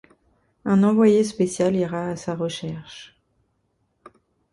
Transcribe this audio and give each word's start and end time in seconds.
Un 0.65 0.81
envoyé 0.81 1.23
spécial 1.23 1.75
ira 1.75 2.07
à 2.07 2.15
sa 2.15 2.33
recherche… 2.33 3.21